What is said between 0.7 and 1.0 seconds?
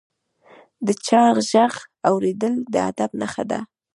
د